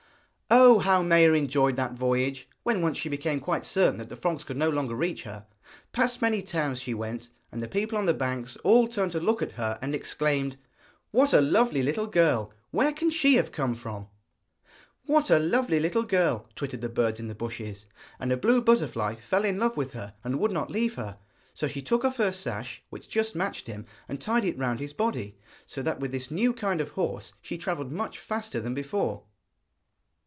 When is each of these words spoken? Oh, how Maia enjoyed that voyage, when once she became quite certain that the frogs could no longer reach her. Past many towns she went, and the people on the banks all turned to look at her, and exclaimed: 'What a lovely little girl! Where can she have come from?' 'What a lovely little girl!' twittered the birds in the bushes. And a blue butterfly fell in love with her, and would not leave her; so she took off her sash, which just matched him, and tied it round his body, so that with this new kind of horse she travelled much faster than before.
Oh, 0.53 0.79
how 0.79 1.01
Maia 1.01 1.31
enjoyed 1.31 1.77
that 1.77 1.93
voyage, 1.93 2.49
when 2.63 2.81
once 2.81 2.97
she 2.97 3.07
became 3.07 3.39
quite 3.39 3.65
certain 3.65 3.95
that 3.99 4.09
the 4.09 4.17
frogs 4.17 4.43
could 4.43 4.57
no 4.57 4.69
longer 4.69 4.95
reach 4.95 5.23
her. 5.23 5.45
Past 5.93 6.21
many 6.21 6.41
towns 6.41 6.81
she 6.81 6.93
went, 6.93 7.29
and 7.53 7.63
the 7.63 7.69
people 7.69 7.97
on 7.97 8.05
the 8.05 8.13
banks 8.13 8.57
all 8.57 8.89
turned 8.89 9.13
to 9.13 9.21
look 9.21 9.41
at 9.41 9.53
her, 9.53 9.79
and 9.81 9.95
exclaimed: 9.95 10.57
'What 11.11 11.31
a 11.31 11.39
lovely 11.39 11.81
little 11.81 12.05
girl! 12.07 12.51
Where 12.71 12.91
can 12.91 13.09
she 13.09 13.35
have 13.35 13.53
come 13.53 13.75
from?' 13.75 14.07
'What 15.05 15.29
a 15.29 15.39
lovely 15.39 15.79
little 15.79 16.03
girl!' 16.03 16.49
twittered 16.55 16.81
the 16.81 16.89
birds 16.89 17.19
in 17.21 17.29
the 17.29 17.35
bushes. 17.35 17.85
And 18.19 18.29
a 18.29 18.35
blue 18.37 18.61
butterfly 18.61 19.15
fell 19.15 19.45
in 19.45 19.57
love 19.57 19.77
with 19.77 19.93
her, 19.93 20.15
and 20.21 20.37
would 20.37 20.51
not 20.51 20.69
leave 20.71 20.95
her; 20.95 21.17
so 21.53 21.69
she 21.69 21.81
took 21.81 22.03
off 22.03 22.17
her 22.17 22.33
sash, 22.33 22.83
which 22.89 23.07
just 23.07 23.35
matched 23.35 23.67
him, 23.67 23.85
and 24.09 24.19
tied 24.19 24.43
it 24.43 24.57
round 24.57 24.81
his 24.81 24.91
body, 24.91 25.37
so 25.65 25.81
that 25.81 26.01
with 26.01 26.11
this 26.11 26.29
new 26.31 26.51
kind 26.51 26.81
of 26.81 26.89
horse 26.89 27.31
she 27.41 27.57
travelled 27.57 27.93
much 27.93 28.19
faster 28.19 28.59
than 28.59 28.73
before. 28.73 29.23